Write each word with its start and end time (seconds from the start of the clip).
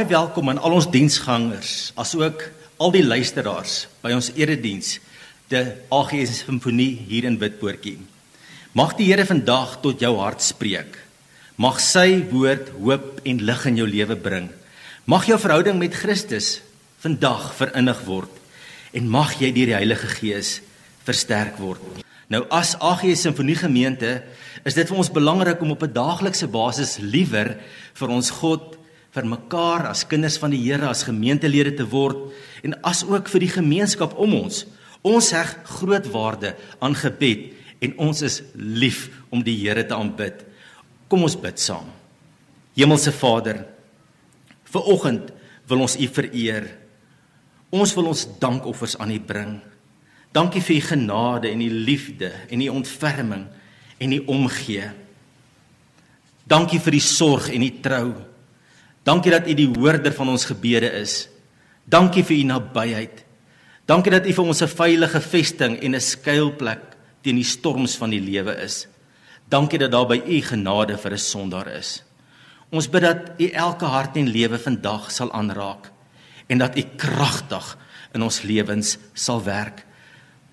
Baie 0.00 0.14
welkom 0.16 0.48
aan 0.48 0.58
al 0.64 0.72
ons 0.78 0.86
diensgangers, 0.88 1.90
asook 2.00 2.46
al 2.80 2.92
die 2.94 3.02
luisteraars 3.04 3.82
by 4.00 4.14
ons 4.16 4.30
erediens, 4.32 4.94
die 5.52 5.60
AGS 5.92 6.38
Simfonie 6.38 7.02
hier 7.10 7.26
in 7.28 7.36
Witpoortjie. 7.36 7.98
Mag 8.72 8.94
die 8.96 9.10
Here 9.10 9.26
vandag 9.28 9.74
tot 9.84 10.00
jou 10.00 10.14
hart 10.22 10.40
spreek. 10.40 10.96
Mag 11.60 11.82
sy 11.84 12.22
woord 12.30 12.72
hoop 12.78 13.20
en 13.28 13.44
lig 13.44 13.66
in 13.68 13.82
jou 13.82 13.90
lewe 13.92 14.16
bring. 14.16 14.48
Mag 15.04 15.28
jou 15.28 15.36
verhouding 15.36 15.76
met 15.76 16.00
Christus 16.00 16.62
vandag 17.04 17.50
verinnig 17.60 18.00
word 18.08 18.40
en 18.96 19.12
mag 19.20 19.36
jy 19.36 19.52
deur 19.52 19.74
die 19.74 19.78
Heilige 19.82 20.08
Gees 20.16 20.62
versterk 21.04 21.60
word. 21.60 21.84
Nou 22.32 22.46
as 22.48 22.72
AGS 22.80 23.28
Simfonie 23.28 23.60
gemeente 23.60 24.22
is 24.64 24.80
dit 24.80 24.88
vir 24.88 25.04
ons 25.04 25.12
belangrik 25.12 25.60
om 25.60 25.76
op 25.76 25.84
'n 25.84 25.92
daaglikse 25.92 26.48
basis 26.48 26.96
liewer 27.04 27.58
vir 27.92 28.08
ons 28.08 28.30
God 28.40 28.79
vir 29.14 29.26
mekaar 29.26 29.88
as 29.90 30.04
kinders 30.06 30.38
van 30.38 30.52
die 30.54 30.60
Here 30.62 30.86
as 30.88 31.06
gemeentelede 31.06 31.74
te 31.80 31.86
word 31.88 32.30
en 32.66 32.76
as 32.86 33.02
ook 33.06 33.30
vir 33.32 33.44
die 33.46 33.54
gemeenskap 33.56 34.14
om 34.18 34.36
ons. 34.44 34.64
Ons 35.02 35.32
heg 35.34 35.50
groot 35.78 36.06
waarde 36.12 36.54
aan 36.78 36.94
gebed 36.94 37.50
en 37.80 37.96
ons 38.06 38.22
is 38.22 38.40
lief 38.54 39.08
om 39.32 39.42
die 39.42 39.56
Here 39.62 39.82
te 39.86 39.96
aanbid. 39.96 40.44
Kom 41.10 41.24
ons 41.26 41.38
bid 41.40 41.58
saam. 41.58 41.88
Hemelse 42.78 43.12
Vader, 43.12 43.64
vir 44.70 44.86
oggend 44.92 45.32
wil 45.70 45.82
ons 45.86 45.98
U 45.98 46.06
vereer. 46.06 46.68
Ons 47.74 47.94
wil 47.98 48.12
ons 48.12 48.26
dankoffers 48.42 48.96
aan 49.00 49.14
U 49.14 49.18
bring. 49.26 49.58
Dankie 50.30 50.62
vir 50.62 50.78
U 50.78 50.80
genade 50.92 51.50
en 51.50 51.62
U 51.64 51.70
liefde 51.88 52.30
en 52.46 52.62
U 52.62 52.68
ontferming 52.78 53.48
en 53.98 54.14
U 54.14 54.20
omgee. 54.36 54.86
Dankie 56.46 56.78
vir 56.82 56.98
die 56.98 57.04
sorg 57.04 57.50
en 57.50 57.66
die 57.66 57.78
trou. 57.82 58.29
Dankie 59.10 59.32
dat 59.34 59.48
U 59.48 59.54
die 59.58 59.70
hoorder 59.74 60.14
van 60.14 60.28
ons 60.30 60.46
gebede 60.46 60.86
is. 61.00 61.24
Dankie 61.90 62.22
vir 62.22 62.36
U 62.36 62.42
nabyheid. 62.52 63.24
Dankie 63.90 64.12
dat 64.14 64.26
U 64.28 64.32
vir 64.36 64.50
ons 64.52 64.62
'n 64.62 64.70
veilige 64.70 65.20
vesting 65.20 65.80
en 65.82 65.94
'n 65.94 66.00
skuilplek 66.00 66.94
teen 67.22 67.34
die 67.34 67.44
storms 67.44 67.96
van 67.96 68.10
die 68.10 68.20
lewe 68.20 68.54
is. 68.62 68.86
Dankie 69.48 69.78
dat 69.78 69.90
daar 69.90 70.06
by 70.06 70.22
U 70.26 70.40
genade 70.40 70.96
vir 70.96 71.12
'n 71.12 71.18
sondaar 71.18 71.66
is. 71.66 72.04
Ons 72.70 72.88
bid 72.88 73.02
dat 73.02 73.30
U 73.38 73.46
elke 73.50 73.84
hart 73.84 74.16
en 74.16 74.28
lewe 74.28 74.58
vandag 74.58 75.10
sal 75.10 75.32
aanraak 75.32 75.90
en 76.46 76.58
dat 76.58 76.78
U 76.78 76.82
kragtig 76.96 77.78
in 78.14 78.22
ons 78.22 78.42
lewens 78.42 78.98
sal 79.14 79.42
werk. 79.42 79.86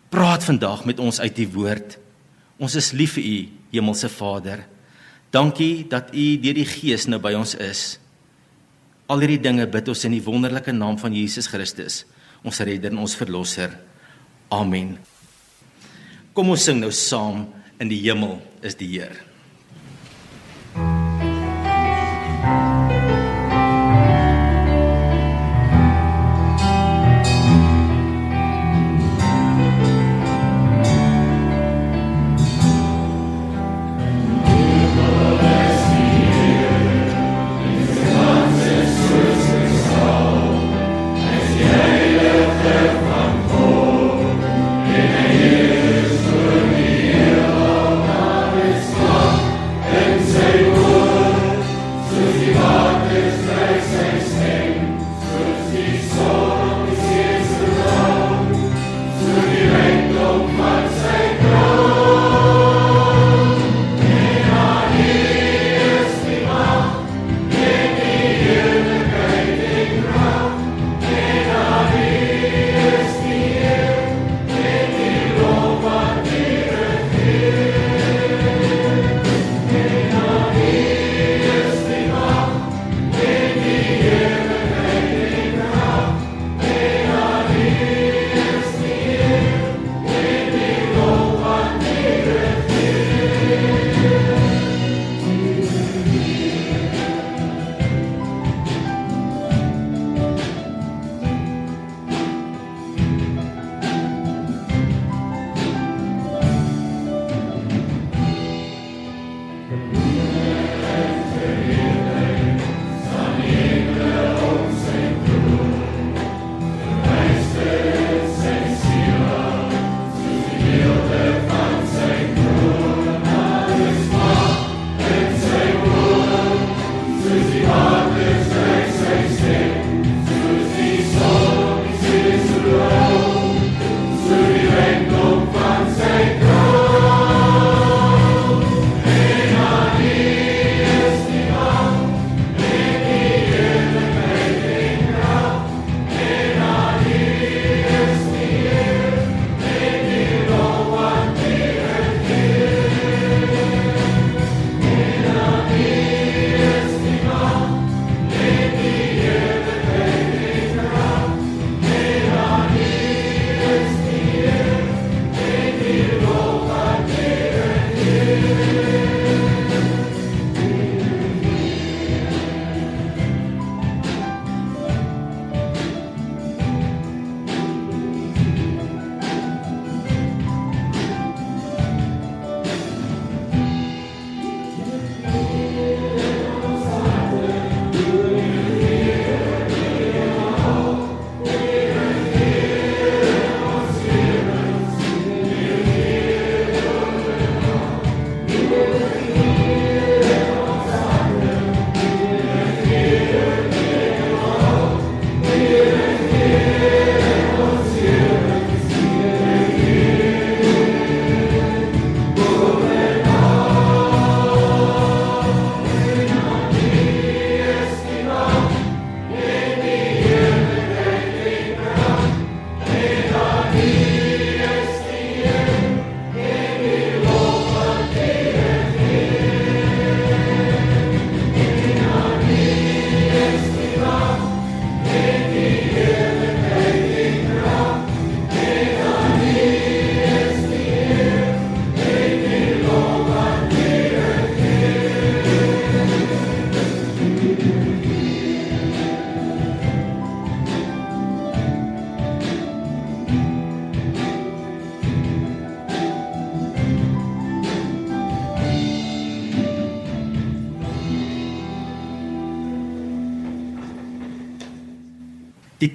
Praat 0.10 0.44
vandag 0.44 0.86
met 0.86 1.00
ons 1.00 1.20
uit 1.20 1.38
U 1.40 1.48
woord. 1.54 1.98
Ons 2.58 2.76
is 2.76 2.92
lief 2.92 3.14
vir 3.14 3.24
U, 3.24 3.50
Hemelse 3.72 4.10
Vader. 4.10 4.66
Dankie 5.30 5.88
dat 5.88 6.10
U 6.14 6.40
deur 6.40 6.54
die 6.54 6.66
Gees 6.66 7.06
nou 7.06 7.20
by 7.20 7.34
ons 7.34 7.56
is. 7.56 8.00
Al 9.08 9.24
hierdie 9.24 9.40
dinge 9.40 9.68
bid 9.72 9.88
ons 9.88 10.04
in 10.08 10.18
die 10.18 10.24
wonderlike 10.24 10.74
naam 10.76 10.98
van 11.00 11.14
Jesus 11.16 11.48
Christus, 11.48 12.02
ons 12.44 12.60
redder 12.60 12.92
en 12.92 13.06
ons 13.06 13.16
verlosser. 13.16 13.72
Amen. 14.52 14.98
Kom 16.36 16.52
ons 16.52 16.68
sing 16.68 16.82
nou 16.82 16.92
saam 16.92 17.46
in 17.80 17.92
die 17.92 18.02
hemel 18.04 18.38
is 18.68 18.76
die 18.80 18.90
Here. 18.98 19.27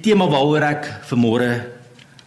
Tema 0.03 0.25
waaroor 0.27 0.65
ek 0.67 0.87
vanmôre 1.07 1.49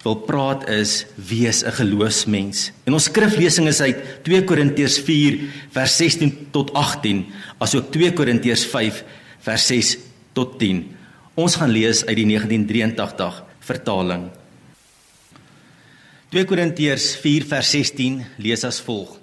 wil 0.01 0.15
praat 0.25 0.63
is 0.73 1.05
wees 1.19 1.61
'n 1.61 1.77
geloofsmens. 1.77 2.73
En 2.87 2.95
ons 2.95 3.05
skriflesing 3.05 3.69
is 3.69 3.81
uit 3.81 3.99
2 4.25 4.45
Korintiërs 4.45 4.99
4 5.05 5.41
vers 5.71 5.97
16 5.97 6.49
tot 6.53 6.73
18, 6.73 7.27
asook 7.59 7.91
2 7.93 8.13
Korintiërs 8.13 8.65
5 8.65 9.05
vers 9.41 9.67
6 9.67 9.99
tot 10.33 10.59
10. 10.59 10.97
Ons 11.35 11.57
gaan 11.57 11.71
lees 11.71 12.05
uit 12.07 12.17
die 12.17 12.25
1983 12.25 13.45
vertaling. 13.61 14.31
2 16.31 16.45
Korintiërs 16.45 17.17
4 17.17 17.45
vers 17.45 17.71
16 17.71 18.25
lees 18.39 18.65
as 18.65 18.81
volg: 18.81 19.19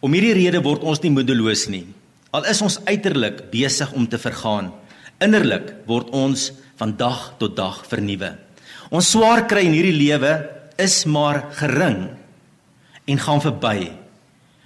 Om 0.00 0.12
hierdie 0.12 0.34
rede 0.34 0.60
word 0.62 0.82
ons 0.82 1.00
nie 1.02 1.10
moedeloos 1.10 1.68
nie. 1.68 1.86
Al 2.32 2.44
is 2.44 2.62
ons 2.62 2.80
uiterlik 2.84 3.50
besig 3.50 3.92
om 3.92 4.06
te 4.08 4.18
vergaan, 4.18 4.72
innerlik 5.20 5.74
word 5.86 6.10
ons 6.10 6.52
van 6.80 6.96
dag 6.96 7.34
tot 7.36 7.56
dag 7.58 7.82
vernuwe. 7.88 8.32
Ons 8.90 9.12
swaar 9.12 9.44
kry 9.50 9.66
in 9.68 9.76
hierdie 9.76 9.96
lewe 9.96 10.32
is 10.80 11.04
maar 11.04 11.44
gering 11.58 12.06
en 13.10 13.20
gaan 13.20 13.42
verby. 13.44 13.90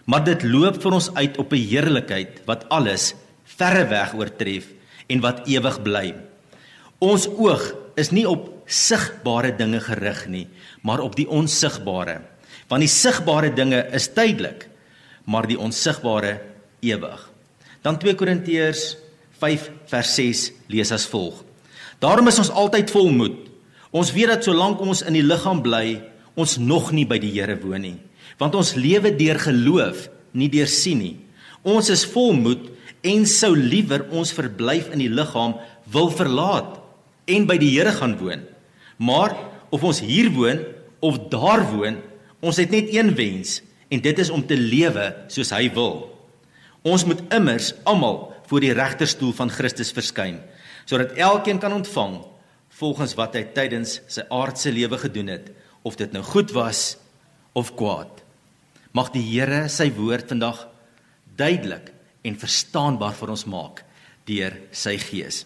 Maar 0.06 0.22
dit 0.28 0.44
loop 0.46 0.78
vir 0.82 0.94
ons 0.94 1.10
uit 1.16 1.38
op 1.42 1.52
'n 1.52 1.66
heerlikheid 1.70 2.44
wat 2.46 2.68
alles 2.70 3.14
verre 3.44 3.88
weg 3.88 4.14
oortref 4.14 4.66
en 5.08 5.20
wat 5.20 5.48
ewig 5.48 5.82
bly. 5.82 6.14
Ons 7.00 7.26
oog 7.26 7.74
is 7.96 8.10
nie 8.10 8.28
op 8.28 8.52
sigbare 8.66 9.52
dinge 9.56 9.80
gerig 9.80 10.26
nie, 10.26 10.46
maar 10.82 11.00
op 11.00 11.16
die 11.16 11.28
onsigbare. 11.28 12.20
Want 12.68 12.80
die 12.80 12.88
sigbare 12.88 13.52
dinge 13.52 13.86
is 13.92 14.08
tydelik, 14.08 14.68
maar 15.24 15.46
die 15.46 15.58
onsigbare 15.58 16.40
ewig. 16.80 17.30
Dan 17.82 17.98
2 17.98 18.14
Korintiërs 18.14 18.96
5 19.38 19.70
vers 19.86 20.14
6 20.14 20.52
lees 20.68 20.92
as 20.92 21.06
volg: 21.06 21.44
Daarom 22.04 22.28
is 22.28 22.40
ons 22.42 22.52
altyd 22.52 22.92
vol 22.92 23.08
moed. 23.16 23.36
Ons 23.94 24.10
weet 24.12 24.28
dat 24.34 24.44
solank 24.44 24.82
ons 24.84 25.00
in 25.06 25.16
die 25.16 25.24
liggaam 25.24 25.62
bly, 25.64 26.02
ons 26.36 26.58
nog 26.60 26.90
nie 26.92 27.06
by 27.08 27.16
die 27.22 27.30
Here 27.32 27.54
woon 27.62 27.84
nie, 27.86 27.98
want 28.40 28.56
ons 28.58 28.74
lewe 28.74 29.12
deur 29.14 29.38
geloof, 29.38 30.08
nie 30.34 30.50
deur 30.50 30.68
sien 30.68 30.98
nie. 30.98 31.14
Ons 31.62 31.92
is 31.94 32.02
vol 32.10 32.34
moed 32.36 32.66
en 33.06 33.22
sou 33.30 33.52
liewer 33.54 34.08
ons 34.10 34.34
verblyf 34.34 34.90
in 34.92 35.04
die 35.04 35.12
liggaam 35.12 35.54
wil 35.94 36.10
verlaat 36.10 36.80
en 37.30 37.46
by 37.48 37.56
die 37.62 37.70
Here 37.76 37.94
gaan 37.94 38.16
woon. 38.18 38.42
Maar 38.98 39.36
of 39.70 39.86
ons 39.86 40.02
hier 40.02 40.32
woon 40.34 40.60
of 41.04 41.22
daar 41.30 41.62
woon, 41.70 42.00
ons 42.44 42.58
het 42.60 42.74
net 42.74 42.90
een 42.92 43.14
wens 43.16 43.60
en 43.94 44.02
dit 44.02 44.18
is 44.18 44.32
om 44.34 44.42
te 44.42 44.58
lewe 44.58 45.06
soos 45.32 45.54
hy 45.54 45.68
wil. 45.76 46.08
Ons 46.84 47.06
moet 47.08 47.22
immers 47.32 47.72
almal 47.88 48.26
voor 48.50 48.66
die 48.66 48.74
regterstoel 48.76 49.32
van 49.38 49.52
Christus 49.54 49.94
verskyn, 49.94 50.42
sodat 50.84 51.16
elkeen 51.16 51.60
kan 51.62 51.72
ontvang 51.72 52.20
volgens 52.78 53.14
wat 53.18 53.36
hy 53.38 53.44
tydens 53.54 54.00
sy 54.10 54.24
aardse 54.34 54.72
lewe 54.74 54.98
gedoen 54.98 55.30
het, 55.32 55.50
of 55.84 55.98
dit 56.00 56.12
nou 56.12 56.22
goed 56.24 56.52
was 56.56 56.96
of 57.54 57.74
kwaad. 57.78 58.22
Mag 58.96 59.12
die 59.14 59.22
Here 59.22 59.66
sy 59.68 59.90
woord 59.94 60.30
vandag 60.32 60.64
duidelik 61.36 61.90
en 62.24 62.38
verstaanbaar 62.40 63.14
vir 63.18 63.34
ons 63.34 63.44
maak 63.50 63.82
deur 64.28 64.56
sy 64.72 64.96
gees. 65.02 65.44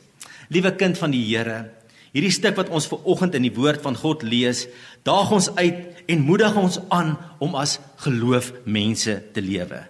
Liewe 0.52 0.72
kind 0.78 0.98
van 1.00 1.12
die 1.12 1.24
Here, 1.26 1.66
hierdie 2.14 2.32
stuk 2.32 2.56
wat 2.56 2.70
ons 2.72 2.86
ver 2.88 3.02
oggend 3.04 3.36
in 3.36 3.44
die 3.44 3.54
woord 3.54 3.82
van 3.84 3.98
God 3.98 4.22
lees, 4.24 4.66
daag 5.04 5.32
ons 5.34 5.50
uit 5.58 6.06
en 6.08 6.24
moedig 6.24 6.56
ons 6.56 6.78
aan 6.94 7.16
om 7.44 7.56
as 7.58 7.76
geloofmense 8.04 9.18
te 9.34 9.44
lewe. 9.44 9.82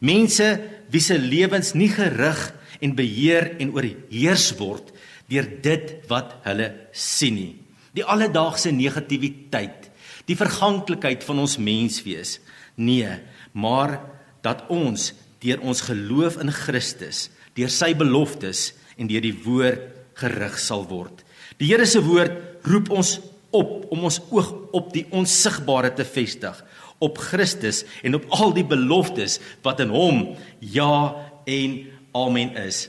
Mense 0.00 0.46
wie 0.88 1.02
se 1.04 1.18
lewens 1.20 1.74
nie 1.76 1.90
gerig 1.92 2.46
en 2.80 2.96
beheer 2.96 3.54
en 3.60 3.72
oorheers 3.76 4.50
word 4.58 4.92
deur 5.30 5.46
dit 5.62 5.92
wat 6.10 6.34
hulle 6.46 6.72
sien 6.96 7.36
nie. 7.38 7.52
Die 7.94 8.06
alledaagse 8.06 8.72
negatiwiteit, 8.74 9.88
die 10.26 10.38
verganklikheid 10.38 11.22
van 11.26 11.42
ons 11.42 11.56
menswees. 11.58 12.38
Nee, 12.78 13.12
maar 13.52 13.98
dat 14.42 14.66
ons 14.70 15.12
deur 15.42 15.62
ons 15.62 15.84
geloof 15.86 16.38
in 16.42 16.52
Christus, 16.54 17.28
deur 17.56 17.70
sy 17.72 17.92
beloftes 17.98 18.70
en 18.98 19.10
deur 19.10 19.24
die 19.24 19.36
woord 19.44 19.86
gerig 20.20 20.58
sal 20.60 20.84
word. 20.90 21.24
Die 21.60 21.70
Here 21.70 21.86
se 21.88 22.02
woord 22.04 22.66
roep 22.68 22.90
ons 22.92 23.18
op 23.56 23.90
om 23.90 24.04
ons 24.06 24.20
oog 24.30 24.50
op 24.76 24.92
die 24.94 25.06
onsigbare 25.16 25.90
te 25.96 26.06
vestig, 26.06 26.54
op 27.00 27.18
Christus 27.18 27.82
en 28.04 28.18
op 28.18 28.26
al 28.36 28.52
die 28.54 28.66
beloftes 28.66 29.38
wat 29.64 29.80
in 29.82 29.92
hom 29.94 30.20
ja 30.60 31.16
en 31.48 31.78
amen 32.16 32.54
is. 32.56 32.88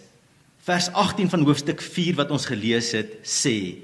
Vers 0.65 0.91
18 0.93 1.29
van 1.29 1.45
hoofstuk 1.45 1.81
4 1.81 2.19
wat 2.19 2.31
ons 2.33 2.45
gelees 2.49 2.91
het, 2.93 3.17
sê 3.25 3.81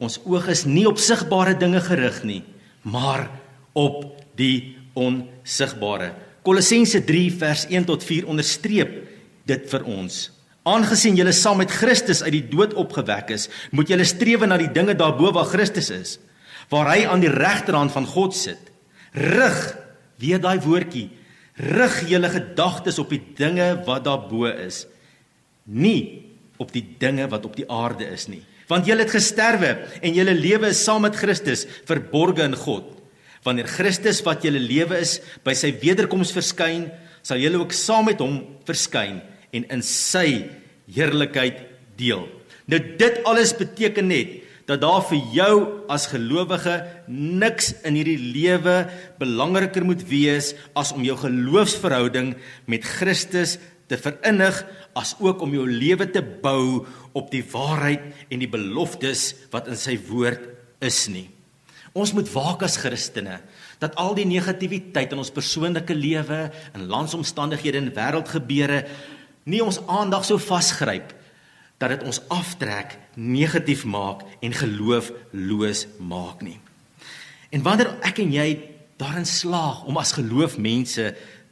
ons 0.00 0.16
oog 0.24 0.48
is 0.50 0.64
nie 0.64 0.86
op 0.88 0.98
sigbare 0.98 1.54
dinge 1.60 1.82
gerig 1.84 2.22
nie, 2.24 2.40
maar 2.82 3.28
op 3.76 4.16
die 4.40 4.76
onsigbare. 4.98 6.14
Kolossense 6.42 7.02
3 7.04 7.26
vers 7.42 7.66
1 7.68 7.86
tot 7.90 8.04
4 8.04 8.26
onderstreep 8.32 8.94
dit 9.50 9.68
vir 9.70 9.84
ons. 9.84 10.18
Aangesien 10.68 11.16
julle 11.16 11.32
saam 11.36 11.60
met 11.60 11.72
Christus 11.72 12.24
uit 12.24 12.32
die 12.36 12.46
dood 12.48 12.74
opgewek 12.80 13.32
is, 13.36 13.48
moet 13.72 13.92
julle 13.92 14.08
streef 14.08 14.44
na 14.48 14.58
die 14.60 14.72
dinge 14.72 14.96
daarbo 14.96 15.32
waar 15.36 15.48
Christus 15.48 15.92
is, 15.94 16.16
waar 16.72 16.90
hy 16.92 17.04
aan 17.08 17.22
die 17.22 17.32
regterhand 17.32 17.92
van 17.92 18.08
God 18.08 18.36
sit. 18.36 18.70
Rig, 19.16 19.60
weer 20.20 20.40
daai 20.40 20.60
woordjie, 20.64 21.08
rig 21.56 21.96
julle 22.08 22.30
gedagtes 22.32 22.98
op 23.02 23.10
die 23.12 23.22
dinge 23.36 23.72
wat 23.86 24.04
daarbo 24.06 24.46
is, 24.50 24.84
nie 25.66 26.30
op 26.60 26.72
die 26.74 26.84
dinge 27.00 27.26
wat 27.32 27.46
op 27.48 27.56
die 27.56 27.66
aarde 27.70 28.06
is 28.12 28.28
nie. 28.28 28.42
Want 28.70 28.86
julle 28.86 29.02
het 29.02 29.14
gesterwe 29.14 29.74
en 29.98 30.14
julle 30.14 30.34
lewe 30.36 30.70
is 30.70 30.82
saam 30.84 31.02
met 31.06 31.18
Christus 31.18 31.66
verborge 31.88 32.44
in 32.46 32.54
God. 32.54 32.86
Wanneer 33.46 33.70
Christus 33.70 34.20
wat 34.26 34.44
julle 34.44 34.60
lewe 34.62 35.00
is 35.00 35.18
by 35.46 35.56
sy 35.56 35.72
wederkoms 35.80 36.32
verskyn, 36.36 36.90
sal 37.24 37.40
julle 37.40 37.60
ook 37.62 37.74
saam 37.76 38.06
met 38.10 38.20
hom 38.22 38.38
verskyn 38.68 39.18
en 39.56 39.66
in 39.72 39.82
sy 39.84 40.44
heerlikheid 40.92 41.64
deel. 41.98 42.26
Nou 42.70 42.78
dit 43.00 43.18
alles 43.26 43.54
beteken 43.56 44.10
net 44.12 44.38
dat 44.68 44.82
daar 44.82 45.02
vir 45.08 45.20
jou 45.34 45.54
as 45.90 46.08
gelowige 46.12 46.76
niks 47.08 47.72
in 47.86 47.96
hierdie 47.98 48.18
lewe 48.18 48.84
belangriker 49.20 49.86
moet 49.86 50.02
wees 50.08 50.52
as 50.78 50.92
om 50.96 51.04
jou 51.06 51.16
geloofsverhouding 51.20 52.34
met 52.70 52.86
Christus 52.86 53.58
te 53.90 53.98
verinnig 53.98 54.62
as 54.98 55.16
ook 55.18 55.42
om 55.42 55.54
jou 55.54 55.66
lewe 55.66 56.06
te 56.10 56.22
bou 56.22 56.86
op 57.16 57.30
die 57.32 57.42
waarheid 57.52 58.06
en 58.30 58.42
die 58.42 58.50
beloftes 58.50 59.32
wat 59.54 59.70
in 59.70 59.78
sy 59.78 59.96
woord 60.10 60.46
is 60.84 61.04
nie. 61.10 61.26
Ons 61.90 62.12
moet 62.14 62.28
waak 62.30 62.62
as 62.62 62.78
Christene 62.78 63.40
dat 63.80 63.96
al 63.98 64.12
die 64.14 64.28
negatiwiteit 64.28 65.14
in 65.14 65.22
ons 65.22 65.32
persoonlike 65.32 65.94
lewe, 65.96 66.50
in 66.76 66.90
landsomstandighede 66.90 67.80
en 67.80 67.94
wêreldgebeure 67.96 68.84
nie 69.50 69.62
ons 69.64 69.80
aandag 69.88 70.26
so 70.28 70.38
vasgryp 70.38 71.16
dat 71.80 71.94
dit 71.94 72.02
ons 72.04 72.20
aftrek, 72.28 72.98
negatief 73.16 73.86
maak 73.88 74.26
en 74.44 74.52
geloofloos 74.52 75.86
maak 75.98 76.44
nie. 76.44 76.58
En 77.50 77.64
wanneer 77.64 77.94
ek 78.06 78.20
en 78.22 78.34
jy 78.34 78.48
daarin 79.00 79.26
slaag 79.26 79.86
om 79.88 79.96
as 79.96 80.12
geloofmense 80.12 81.06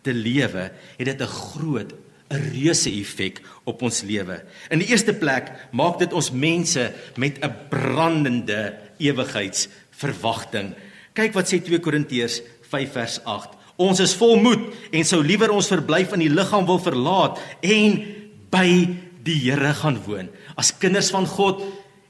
te 0.05 0.13
lewe, 0.13 0.69
het 0.99 1.09
dit 1.09 1.21
'n 1.21 1.35
groot 1.49 1.95
'n 2.31 2.53
reuse 2.53 2.91
effek 2.93 3.41
op 3.65 3.83
ons 3.83 4.03
lewe. 4.03 4.45
In 4.71 4.79
die 4.79 4.89
eerste 4.89 5.15
plek 5.15 5.53
maak 5.73 5.99
dit 5.99 6.13
ons 6.13 6.31
mense 6.31 6.93
met 7.17 7.41
'n 7.41 7.55
brandende 7.71 8.77
ewigheidsverwagting. 8.99 10.75
Kyk 11.15 11.33
wat 11.33 11.49
sê 11.49 11.63
2 11.63 11.81
Korintiërs 11.81 12.43
5 12.69 12.93
vers 12.93 13.25
8. 13.25 13.49
Ons 13.77 14.01
is 14.01 14.15
vol 14.15 14.37
moed 14.37 14.61
en 14.91 15.05
sou 15.05 15.23
liewer 15.25 15.51
ons 15.51 15.67
verblyf 15.67 16.13
in 16.13 16.21
die 16.21 16.35
liggaam 16.35 16.67
wil 16.67 16.79
verlaat 16.79 17.39
en 17.61 18.05
by 18.51 18.97
die 19.25 19.39
Here 19.45 19.75
gaan 19.75 20.01
woon. 20.07 20.29
As 20.57 20.73
kinders 20.79 21.11
van 21.15 21.27
God 21.27 21.63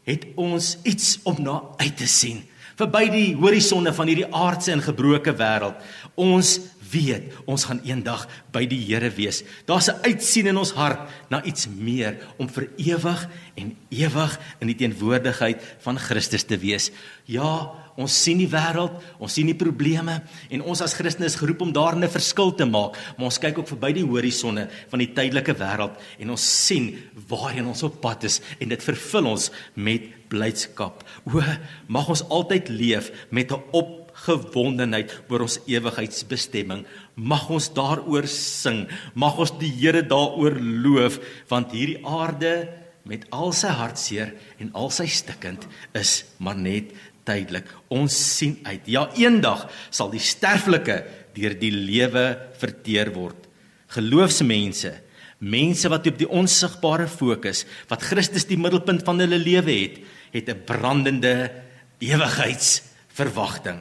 het 0.09 0.25
ons 0.37 0.77
iets 0.89 1.19
om 1.29 1.37
na 1.43 1.61
uit 1.77 1.97
te 1.97 2.09
sien. 2.09 2.43
Verby 2.79 3.09
die 3.11 3.29
horisonne 3.35 3.91
van 3.93 4.07
hierdie 4.07 4.29
aardse 4.31 4.71
en 4.73 4.83
gebroke 4.85 5.35
wêreld. 5.35 5.81
Ons 6.15 6.59
weet 6.93 7.35
ons 7.51 7.65
gaan 7.69 7.81
eendag 7.85 8.25
by 8.55 8.63
die 8.71 8.79
Here 8.87 9.11
wees. 9.17 9.43
Daar's 9.67 9.89
'n 9.91 10.01
uitsien 10.05 10.47
in 10.47 10.57
ons 10.57 10.73
hart 10.73 11.09
na 11.29 11.43
iets 11.45 11.67
meer 11.69 12.17
om 12.39 12.49
vir 12.49 12.69
ewig 12.77 13.29
en 13.57 13.77
ewig 13.91 14.39
in 14.61 14.67
die 14.67 14.77
teenwoordigheid 14.77 15.61
van 15.81 15.99
Christus 15.99 16.45
te 16.45 16.57
wees. 16.57 16.91
Ja, 17.25 17.75
Ons 17.99 18.15
sien 18.15 18.39
die 18.39 18.47
wêreld, 18.47 18.95
ons 19.19 19.33
sien 19.35 19.49
die 19.51 19.59
probleme 19.59 20.21
en 20.55 20.63
ons 20.71 20.83
as 20.85 20.95
Christene 20.95 21.27
is 21.27 21.37
geroep 21.39 21.65
om 21.65 21.73
daarin 21.75 22.05
'n 22.05 22.09
verskil 22.09 22.55
te 22.55 22.65
maak, 22.65 22.95
maar 23.17 23.27
ons 23.27 23.39
kyk 23.43 23.59
ook 23.59 23.69
verby 23.75 23.93
die 23.93 24.07
horisonne 24.07 24.69
van 24.91 24.99
die 24.99 25.13
tydelike 25.13 25.55
wêreld 25.59 25.99
en 26.21 26.31
ons 26.31 26.67
sien 26.67 26.95
waarheen 27.29 27.67
ons 27.67 27.83
op 27.83 28.01
pad 28.01 28.25
is 28.25 28.41
en 28.61 28.69
dit 28.69 28.83
vervul 28.83 29.27
ons 29.27 29.51
met 29.75 30.03
blydskap. 30.29 31.03
O, 31.27 31.43
mag 31.89 32.09
ons 32.09 32.23
altyd 32.29 32.69
leef 32.69 33.11
met 33.31 33.51
'n 33.51 33.63
opgewondenheid 33.73 35.11
oor 35.29 35.41
ons 35.41 35.59
ewigheidsbestemming. 35.67 36.87
Mag 37.17 37.51
ons 37.51 37.69
daaroor 37.69 38.29
sing, 38.29 38.87
mag 39.15 39.39
ons 39.39 39.59
die 39.59 39.73
Here 39.73 40.03
daaroor 40.03 40.55
loof 40.61 41.19
want 41.49 41.73
hierdie 41.73 42.07
aarde 42.07 42.69
met 43.05 43.25
al 43.31 43.53
sy 43.53 43.69
hartseer 43.69 44.35
en 44.61 44.71
al 44.75 44.91
sy 44.91 45.07
stikkend 45.07 45.67
is 45.95 46.25
maar 46.39 46.57
net 46.57 46.93
tydelik. 47.29 47.69
Ons 47.93 48.17
sien 48.39 48.57
uit. 48.65 48.89
Ja, 48.91 49.07
eendag 49.21 49.67
sal 49.91 50.11
die 50.13 50.23
sterflike 50.23 51.03
deur 51.37 51.55
die 51.61 51.73
lewe 51.75 52.25
verteer 52.59 53.13
word. 53.15 53.47
Geloofsmense, 53.95 54.95
mense 55.39 55.91
wat 55.93 56.09
op 56.11 56.19
die 56.19 56.29
onsigbare 56.29 57.07
fokus, 57.11 57.65
wat 57.91 58.05
Christus 58.09 58.49
die 58.49 58.59
middelpunt 58.59 59.05
van 59.07 59.23
hulle 59.23 59.39
lewe 59.39 59.73
het, 59.73 60.01
het 60.35 60.49
'n 60.49 60.65
brandende 60.67 61.51
ewigheidsverwagting. 62.01 63.81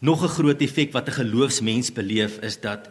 Nog 0.00 0.22
'n 0.22 0.34
groot 0.38 0.60
effek 0.60 0.92
wat 0.92 1.08
'n 1.08 1.20
geloofsmens 1.20 1.92
beleef 1.92 2.38
is 2.42 2.60
dat 2.60 2.88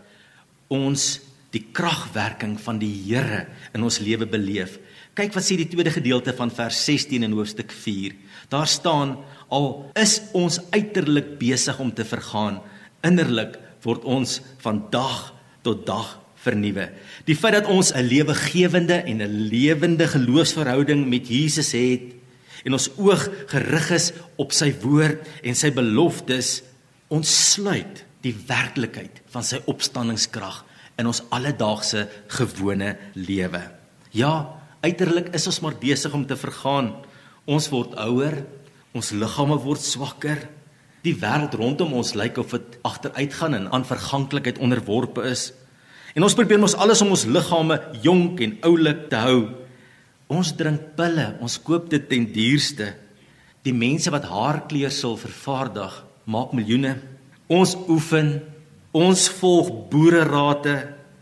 ons 0.67 1.19
die 1.51 1.65
kragwerking 1.71 2.59
van 2.59 2.77
die 2.77 2.91
Here 3.07 3.47
in 3.73 3.83
ons 3.83 3.99
lewe 3.99 4.25
beleef. 4.25 4.79
Kyk 5.13 5.33
wat 5.33 5.43
sê 5.43 5.55
die 5.57 5.67
tweede 5.67 5.91
gedeelte 5.91 6.33
van 6.33 6.51
vers 6.51 6.85
16 6.85 7.23
in 7.23 7.31
hoofstuk 7.31 7.71
4. 7.71 8.13
Daar 8.49 8.67
staan 8.67 9.17
al 9.47 9.89
is 9.99 10.21
ons 10.35 10.59
uiterlik 10.71 11.37
besig 11.39 11.79
om 11.79 11.93
te 11.93 12.05
vergaan, 12.07 12.61
innerlik 13.05 13.57
word 13.83 14.03
ons 14.07 14.39
van 14.63 14.81
dag 14.91 15.33
tot 15.63 15.85
dag 15.87 16.17
vernuwe. 16.43 16.89
Die 17.27 17.35
feit 17.35 17.57
dat 17.59 17.71
ons 17.71 17.93
'n 17.93 18.07
lewegewende 18.07 19.03
en 19.03 19.21
'n 19.21 19.47
lewende 19.51 20.07
geloofsverhouding 20.07 21.07
met 21.07 21.27
Jesus 21.27 21.71
het 21.71 22.15
en 22.63 22.73
ons 22.73 22.89
oog 22.97 23.29
gerig 23.47 23.91
is 23.91 24.11
op 24.35 24.51
sy 24.51 24.73
woord 24.81 25.27
en 25.43 25.55
sy 25.55 25.71
beloftes, 25.71 26.63
ontsluit 27.07 28.05
die 28.21 28.35
werklikheid 28.47 29.21
van 29.29 29.43
sy 29.43 29.61
opstanningskrag 29.65 30.65
in 30.97 31.07
ons 31.07 31.23
alledaagse 31.29 32.07
gewone 32.27 32.97
lewe. 33.13 33.71
Ja, 34.11 34.57
Uiterlik 34.85 35.31
is 35.35 35.47
ons 35.49 35.59
maar 35.65 35.77
besig 35.79 36.13
om 36.13 36.25
te 36.27 36.37
vergaan. 36.37 36.91
Ons 37.47 37.69
word 37.71 37.95
ouer, 38.03 38.41
ons 38.91 39.13
liggame 39.15 39.55
word 39.63 39.79
swakker. 39.79 40.41
Die 41.05 41.15
wêreld 41.15 41.55
rondom 41.55 41.93
ons 41.95 42.11
lyk 42.19 42.41
of 42.41 42.51
dit 42.51 42.75
agteruitgaan 42.87 43.55
en 43.55 43.69
aan 43.71 43.87
verganklikheid 43.87 44.59
onderworpe 44.59 45.23
is. 45.29 45.53
En 46.17 46.25
ons 46.27 46.35
probeer 46.35 46.59
mos 46.59 46.75
alles 46.75 47.03
om 47.05 47.13
ons 47.15 47.23
liggame 47.29 47.77
jonk 48.03 48.43
en 48.43 48.57
oulik 48.67 49.07
te 49.11 49.21
hou. 49.23 49.39
Ons 50.27 50.51
drink 50.59 50.91
pille, 50.99 51.29
ons 51.39 51.57
koop 51.63 51.87
dit 51.93 52.03
ten 52.09 52.27
duurste. 52.35 52.91
Die 53.63 53.75
mense 53.75 54.11
wat 54.11 54.27
haarkleursel 54.27 55.15
vervaardig, 55.21 55.93
maak 56.27 56.51
miljoene. 56.57 56.97
Ons 57.47 57.77
oefen, 57.87 58.41
ons 58.91 59.27
volg 59.39 59.71
boererate, 59.91 60.79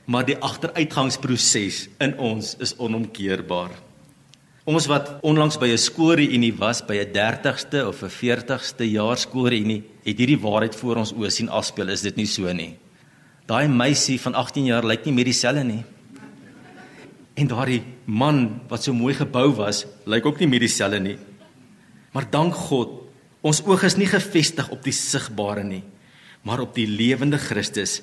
maar 0.10 0.26
die 0.26 0.40
agteruitgangsproses 0.42 1.86
in 2.02 2.18
ons 2.18 2.56
is 2.62 2.74
onomkeerbaar. 2.82 3.85
Ons 4.66 4.88
wat 4.90 5.12
onlangs 5.22 5.60
by 5.62 5.68
'n 5.70 5.78
skoolreunie 5.78 6.58
was 6.58 6.82
by 6.82 6.98
'n 6.98 7.14
30ste 7.14 7.86
of 7.86 8.02
'n 8.02 8.10
40ste 8.10 8.84
jaar 8.90 9.18
skoolreunie, 9.18 9.84
het 10.04 10.18
hierdie 10.18 10.42
waarheid 10.42 10.76
voor 10.76 10.96
ons 10.98 11.14
oë 11.14 11.30
sien 11.30 11.50
afspeel, 11.50 11.90
is 11.90 12.02
dit 12.02 12.16
nie 12.16 12.26
so 12.26 12.52
nie? 12.52 12.76
Daai 13.46 13.68
meisie 13.68 14.20
van 14.20 14.34
18 14.34 14.66
jaar 14.66 14.84
lyk 14.84 15.06
nie 15.06 15.14
meer 15.14 15.26
dieselfde 15.26 15.64
nie. 15.64 15.84
En 17.36 17.48
daardie 17.48 17.84
man 18.06 18.62
wat 18.68 18.84
so 18.84 18.94
mooi 18.94 19.14
gebou 19.14 19.54
was, 19.56 19.86
lyk 20.06 20.26
ook 20.26 20.40
nie 20.40 20.48
meer 20.48 20.60
dieselfde 20.60 21.00
nie. 21.00 21.18
Maar 22.12 22.32
dank 22.32 22.54
God, 22.54 22.90
ons 23.42 23.62
oog 23.66 23.84
is 23.84 23.98
nie 23.98 24.08
gefestig 24.08 24.70
op 24.70 24.84
die 24.84 24.92
sigbare 24.92 25.64
nie, 25.64 25.84
maar 26.42 26.60
op 26.60 26.74
die 26.74 26.88
lewende 26.88 27.38
Christus 27.38 28.02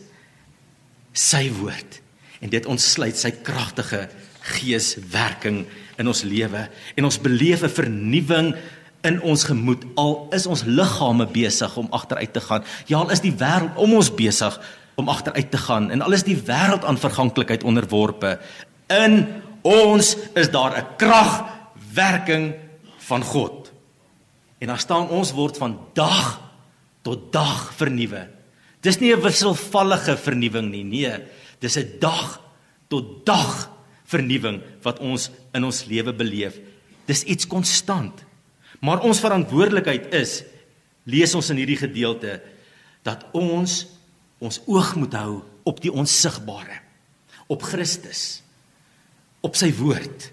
sy 1.12 1.50
woord 1.50 2.00
en 2.40 2.50
dit 2.50 2.66
ontsluit 2.66 3.16
sy 3.16 3.31
kragtige 3.31 4.09
geeswerking 4.42 5.64
in 6.00 6.08
ons 6.11 6.22
lewe 6.26 6.66
en 6.96 7.04
ons 7.04 7.20
beleef 7.20 7.62
'n 7.62 7.76
vernuwing 7.78 8.54
in 9.02 9.20
ons 9.22 9.44
gemoed 9.44 9.84
al 9.96 10.28
is 10.32 10.46
ons 10.46 10.64
liggame 10.64 11.26
besig 11.26 11.76
om 11.76 11.88
agteruit 11.90 12.32
te 12.32 12.40
gaan 12.40 12.64
ja 12.87 12.99
al 12.99 13.11
is 13.11 13.20
die 13.20 13.34
wêreld 13.34 13.76
om 13.76 13.94
ons 13.94 14.11
besig 14.14 14.61
om 14.94 15.08
agteruit 15.08 15.50
te 15.50 15.58
gaan 15.58 15.90
en 15.90 16.02
al 16.02 16.12
is 16.12 16.22
die 16.22 16.37
wêreld 16.37 16.84
aan 16.84 16.99
verganklikheid 16.99 17.64
onderworpe 17.64 18.38
in 18.88 19.26
ons 19.62 20.16
is 20.34 20.50
daar 20.50 20.76
'n 20.78 20.87
kragwerking 20.96 22.54
van 22.99 23.22
God 23.22 23.72
en 24.58 24.66
dan 24.66 24.78
staan 24.78 25.08
ons 25.08 25.32
word 25.32 25.56
van 25.58 25.78
dag 25.94 26.40
tot 27.02 27.32
dag 27.32 27.72
vernuwe 27.75 28.28
Dis 28.82 28.99
nie 28.99 29.14
'n 29.14 29.22
wisselvallige 29.22 30.16
vernuwing 30.16 30.70
nie. 30.70 30.84
Nee, 30.84 31.14
dis 31.61 31.78
'n 31.78 31.99
dag 32.00 32.40
tot 32.88 33.25
dag 33.25 33.70
vernuwing 34.12 34.61
wat 34.85 35.00
ons 35.02 35.31
in 35.57 35.64
ons 35.66 35.83
lewe 35.88 36.12
beleef. 36.14 36.59
Dis 37.09 37.25
iets 37.25 37.49
konstant. 37.49 38.23
Maar 38.83 39.02
ons 39.07 39.21
verantwoordelikheid 39.23 40.12
is 40.19 40.42
lees 41.09 41.35
ons 41.35 41.49
in 41.50 41.59
hierdie 41.59 41.81
gedeelte 41.81 42.38
dat 43.07 43.25
ons 43.35 43.83
ons 44.42 44.59
oog 44.66 44.95
moet 44.99 45.14
hou 45.14 45.35
op 45.66 45.78
die 45.83 45.90
onsigbare, 45.95 46.81
op 47.47 47.62
Christus, 47.62 48.42
op 49.42 49.54
sy 49.59 49.71
woord, 49.78 50.31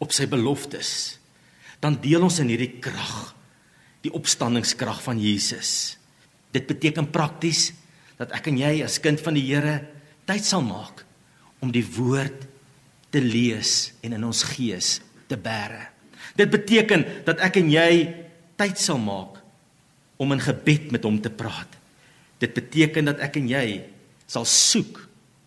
op 0.00 0.14
sy 0.16 0.24
beloftes. 0.30 1.20
Dan 1.80 1.98
deel 2.00 2.24
ons 2.24 2.38
in 2.40 2.48
hierdie 2.52 2.78
krag, 2.80 3.34
die 4.04 4.12
opstandingskrag 4.16 5.02
van 5.04 5.20
Jesus. 5.20 5.98
Dit 6.52 6.68
beteken 6.68 7.08
prakties 7.12 7.70
dat 8.20 8.32
ek 8.36 8.48
en 8.52 8.60
jy 8.60 8.72
as 8.84 9.00
kind 9.00 9.20
van 9.20 9.36
die 9.36 9.44
Here 9.48 9.76
tyd 10.28 10.44
sal 10.44 10.64
maak 10.64 11.04
om 11.60 11.72
die 11.72 11.84
woord 11.84 12.48
te 13.10 13.20
lees 13.22 13.92
en 14.04 14.14
in 14.16 14.24
ons 14.26 14.42
gees 14.52 14.98
te 15.30 15.38
bære. 15.38 15.88
Dit 16.38 16.50
beteken 16.52 17.04
dat 17.26 17.42
ek 17.42 17.58
en 17.60 17.70
jy 17.72 17.92
tyd 18.60 18.78
sal 18.78 19.00
maak 19.02 19.40
om 20.20 20.34
in 20.34 20.42
gebed 20.42 20.90
met 20.94 21.06
hom 21.06 21.18
te 21.22 21.32
praat. 21.32 21.78
Dit 22.40 22.54
beteken 22.56 23.10
dat 23.10 23.22
ek 23.24 23.38
en 23.40 23.48
jy 23.50 23.64
sal 24.30 24.46
soek 24.46 25.00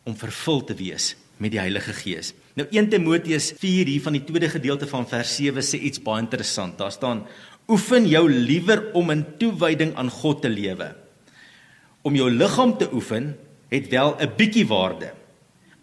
om 0.04 0.18
vervul 0.20 0.64
te 0.68 0.76
wees 0.78 1.14
met 1.42 1.54
die 1.54 1.62
Heilige 1.62 1.94
Gees. 1.96 2.34
Nou 2.58 2.68
1 2.70 2.92
Timoteus 2.92 3.54
4 3.58 3.90
hier 3.90 4.04
van 4.04 4.18
die 4.18 4.26
tweede 4.26 4.50
gedeelte 4.52 4.90
van 4.90 5.08
vers 5.10 5.38
7 5.40 5.64
sê 5.66 5.80
iets 5.80 6.02
baie 6.04 6.22
interessant. 6.22 6.78
Daar 6.78 6.92
staan: 6.92 7.24
"Oefen 7.68 8.06
jou 8.08 8.28
liewer 8.30 8.92
om 8.94 9.10
in 9.10 9.26
toewyding 9.40 9.96
aan 9.96 10.10
God 10.10 10.42
te 10.42 10.50
lewe." 10.50 10.94
om 12.04 12.16
jou 12.16 12.30
liggaam 12.32 12.76
te 12.78 12.90
oefen 12.94 13.34
het 13.72 13.88
wel 13.88 14.16
'n 14.20 14.32
bietjie 14.38 14.68
waarde. 14.68 15.14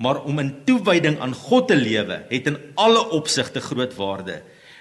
Maar 0.00 0.22
om 0.24 0.38
in 0.40 0.54
toewyding 0.64 1.18
aan 1.20 1.34
God 1.36 1.68
te 1.68 1.76
lewe 1.76 2.22
het 2.30 2.48
in 2.48 2.56
alle 2.80 3.02
opsigte 3.12 3.60
groot 3.60 3.94
waarde, 3.98 4.40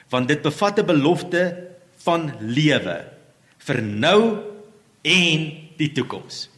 want 0.09 0.27
dit 0.27 0.41
bevat 0.41 0.79
'n 0.79 0.85
belofte 0.85 1.43
van 2.03 2.31
lewe 2.39 3.05
vir 3.57 3.81
nou 3.81 4.21
en 5.03 5.41
die 5.77 5.91
toekoms. 5.91 6.49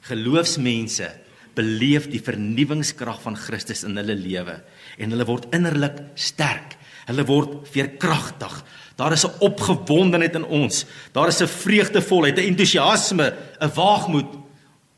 Geloofsmense 0.00 1.10
beleef 1.54 2.08
die 2.10 2.22
vernuwingskrag 2.22 3.20
van 3.22 3.36
Christus 3.36 3.84
in 3.84 3.96
hulle 3.96 4.16
lewe 4.16 4.62
en 4.98 5.10
hulle 5.10 5.26
word 5.28 5.48
innerlik 5.54 5.98
sterk. 6.14 6.76
Hulle 7.08 7.24
word 7.26 7.68
veerkragtig. 7.72 8.62
Daar 8.96 9.12
is 9.12 9.24
'n 9.26 9.38
opgewondenheid 9.40 10.34
in 10.34 10.44
ons. 10.44 10.86
Daar 11.12 11.28
is 11.28 11.40
'n 11.42 11.46
vreugdevolheid, 11.46 12.38
'n 12.38 12.48
entoesiasme, 12.52 13.34
'n 13.60 13.70
waagmoed. 13.74 14.41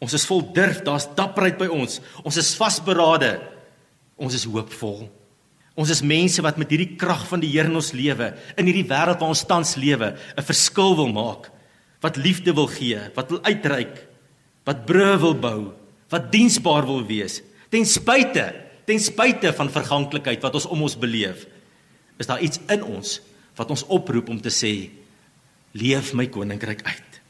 Ons 0.02 0.14
is 0.16 0.26
vol 0.28 0.42
durf, 0.54 0.82
daar's 0.86 1.06
dapperheid 1.16 1.58
by 1.60 1.68
ons. 1.72 2.00
Ons 2.24 2.38
is 2.40 2.54
vasberade. 2.58 3.36
Ons 4.20 4.36
is 4.38 4.46
hoopvol. 4.48 5.06
Ons 5.74 5.90
is 5.90 6.04
mense 6.06 6.42
wat 6.44 6.58
met 6.60 6.70
hierdie 6.70 6.94
krag 6.98 7.24
van 7.26 7.42
die 7.42 7.50
Here 7.50 7.66
in 7.66 7.78
ons 7.78 7.94
lewe, 7.96 8.30
in 8.58 8.68
hierdie 8.68 8.86
wêreld 8.86 9.18
waar 9.18 9.32
ons 9.34 9.46
tans 9.46 9.74
lewe, 9.76 10.14
'n 10.14 10.42
verskil 10.42 10.94
wil 10.96 11.10
maak. 11.10 11.50
Wat 12.00 12.16
liefde 12.16 12.54
wil 12.54 12.68
gee, 12.68 13.00
wat 13.14 13.30
wil 13.30 13.42
uitreik, 13.42 14.06
wat 14.64 14.86
brûe 14.86 15.18
wil 15.18 15.34
bou, 15.34 15.74
wat 16.10 16.30
diensbaar 16.30 16.86
wil 16.86 17.02
wees, 17.02 17.42
ten 17.70 17.84
spyte, 17.84 18.54
ten 18.86 19.00
spyte 19.00 19.52
van 19.52 19.70
verganklikheid 19.70 20.42
wat 20.42 20.54
ons 20.54 20.66
om 20.66 20.82
ons 20.82 20.96
beleef. 20.96 21.46
Is 22.18 22.26
daar 22.26 22.40
iets 22.40 22.60
in 22.68 22.82
ons 22.82 23.20
wat 23.56 23.70
ons 23.70 23.86
oproep 23.88 24.28
om 24.28 24.40
te 24.40 24.50
sê 24.50 24.90
leef 25.72 26.12
my 26.14 26.26
koninkryk 26.26 26.84
uit. 26.86 27.20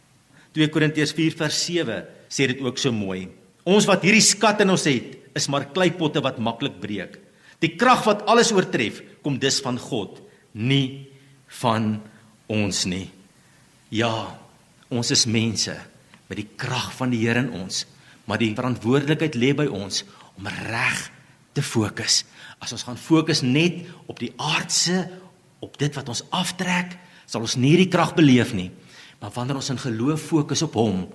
2 0.52 0.68
Korintiërs 0.68 1.14
4 1.16 1.36
vers 1.38 1.64
7 1.64 2.04
sê 2.34 2.48
dit 2.50 2.62
ook 2.64 2.80
so 2.80 2.90
mooi. 2.94 3.28
Ons 3.64 3.86
wat 3.86 4.02
hierdie 4.04 4.24
skat 4.24 4.64
in 4.64 4.74
ons 4.74 4.86
het, 4.90 5.14
is 5.34 5.46
maar 5.50 5.70
kleipotte 5.74 6.22
wat 6.24 6.42
maklik 6.42 6.80
breek. 6.82 7.18
Die 7.62 7.74
krag 7.78 8.02
wat 8.08 8.24
alles 8.30 8.50
oortref, 8.54 9.00
kom 9.22 9.38
dus 9.40 9.60
van 9.64 9.78
God, 9.80 10.18
nie 10.52 11.10
van 11.62 11.96
ons 12.50 12.84
nie. 12.90 13.06
Ja, 13.94 14.34
ons 14.90 15.10
is 15.14 15.26
mense 15.30 15.74
met 16.28 16.40
die 16.40 16.48
krag 16.58 16.90
van 16.98 17.12
die 17.14 17.22
Here 17.22 17.44
in 17.44 17.52
ons, 17.54 17.84
maar 18.26 18.40
die 18.40 18.54
verantwoordelikheid 18.56 19.36
lê 19.38 19.52
by 19.56 19.66
ons 19.70 20.02
om 20.38 20.48
reg 20.66 21.02
te 21.54 21.62
fokus. 21.62 22.22
As 22.58 22.72
ons 22.74 22.84
gaan 22.86 22.98
fokus 22.98 23.44
net 23.44 23.84
op 24.10 24.18
die 24.22 24.32
aardse 24.40 25.04
op 25.64 25.78
dit 25.80 25.94
wat 25.96 26.10
ons 26.10 26.24
aftrek, 26.34 26.96
sal 27.24 27.44
ons 27.44 27.56
nie 27.60 27.76
die 27.80 27.90
krag 27.92 28.14
beleef 28.16 28.52
nie. 28.56 28.70
Maar 29.20 29.32
wanneer 29.36 29.60
ons 29.60 29.70
in 29.72 29.80
geloof 29.80 30.26
fokus 30.34 30.64
op 30.66 30.76
hom, 30.76 31.06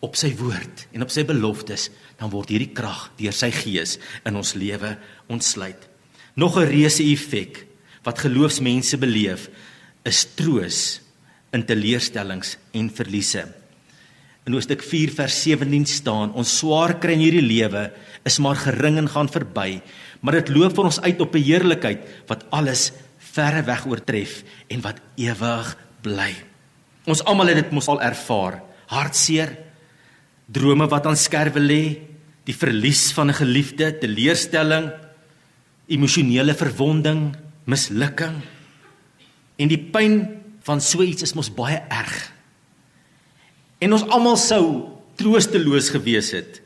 op 0.00 0.16
sy 0.16 0.32
woord 0.38 0.86
en 0.94 1.04
op 1.04 1.12
sy 1.12 1.24
beloftes, 1.28 1.90
dan 2.18 2.32
word 2.32 2.52
hierdie 2.52 2.72
krag 2.76 3.10
deur 3.18 3.36
sy 3.36 3.50
gees 3.52 3.98
in 4.26 4.36
ons 4.36 4.54
lewe 4.56 4.96
ontsluit. 5.28 5.88
Nog 6.36 6.56
'n 6.56 6.68
reuse 6.68 7.04
effek 7.04 7.66
wat 8.04 8.18
geloofsmense 8.18 8.96
beleef 8.96 9.48
is 10.04 10.24
troos 10.36 11.00
in 11.52 11.64
teleurstellings 11.66 12.56
en 12.72 12.90
verliese. 12.90 13.44
In 14.46 14.52
Hoofstuk 14.52 14.82
4 14.82 15.12
vers 15.12 15.42
17 15.42 15.86
staan: 15.86 16.32
Ons 16.32 16.58
swaar 16.58 16.98
kry 16.98 17.12
in 17.12 17.24
hierdie 17.26 17.44
lewe 17.44 17.90
is 18.24 18.38
maar 18.38 18.56
gering 18.56 18.96
en 18.98 19.08
gaan 19.08 19.28
verby, 19.28 19.82
maar 20.20 20.32
dit 20.40 20.48
loop 20.48 20.74
vir 20.76 20.84
ons 20.84 21.00
uit 21.00 21.20
op 21.20 21.34
'n 21.34 21.44
heerlikheid 21.44 22.00
wat 22.26 22.44
alles 22.50 22.92
verre 23.18 23.62
weg 23.62 23.86
oortref 23.86 24.42
en 24.68 24.80
wat 24.80 25.00
ewig 25.16 25.76
bly. 26.02 26.34
Ons 27.06 27.22
almal 27.24 27.52
het 27.52 27.56
dit 27.56 27.72
mos 27.72 27.88
al 27.88 28.00
ervaar. 28.00 28.62
Hartseer, 28.86 29.56
drome 30.52 30.88
wat 30.90 31.06
aan 31.06 31.18
skerwe 31.18 31.60
lê, 31.62 31.84
die 32.44 32.56
verlies 32.56 33.12
van 33.12 33.30
'n 33.30 33.38
geliefde, 33.38 33.92
teleurstelling, 33.98 34.90
emosionele 35.86 36.54
verwonding, 36.54 37.36
mislukking. 37.64 38.42
En 39.58 39.68
die 39.68 39.78
pyn 39.78 40.40
van 40.62 40.80
so 40.80 41.02
iets 41.02 41.22
is 41.22 41.34
mos 41.34 41.50
baie 41.50 41.82
erg. 41.88 42.32
En 43.78 43.92
ons 43.92 44.06
almal 44.08 44.36
sou 44.36 44.88
troosteloos 45.16 45.90
gewees 45.90 46.30
het 46.32 46.60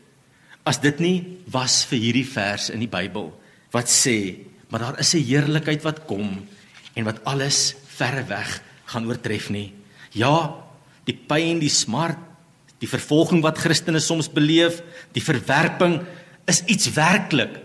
as 0.65 0.81
dit 0.81 1.01
nie 1.01 1.17
was 1.53 1.85
vir 1.85 1.99
hierdie 1.99 2.27
vers 2.27 2.71
in 2.71 2.81
die 2.81 2.91
Bybel 2.91 3.29
wat 3.75 3.91
sê, 3.91 4.47
maar 4.71 4.81
daar 4.81 5.01
is 5.01 5.15
'n 5.15 5.27
heerlikheid 5.27 5.83
wat 5.83 6.07
kom 6.07 6.47
en 6.95 7.05
wat 7.05 7.25
alles 7.25 7.75
verre 7.87 8.25
weg 8.29 8.63
gaan 8.87 9.07
oortref 9.07 9.51
nie. 9.51 9.73
Ja, 10.13 10.55
die 11.05 11.15
pyn, 11.15 11.59
die 11.59 11.69
smart, 11.69 12.19
die 12.85 12.91
vervolging 12.91 13.41
wat 13.45 13.61
Christene 13.63 14.03
soms 14.03 14.29
beleef, 14.33 14.83
die 15.17 15.25
verwerping 15.25 16.03
is 16.51 16.61
iets 16.69 16.91
werklik. 16.97 17.57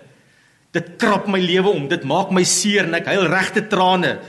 Dit 0.75 0.95
krap 1.01 1.27
my 1.27 1.41
lewe 1.41 1.73
om, 1.73 1.87
dit 1.91 2.05
maak 2.07 2.31
my 2.35 2.45
seer 2.47 2.87
en 2.87 2.95
ek 2.99 3.09
huil 3.11 3.25
regte 3.31 3.65
trane. 3.67 4.19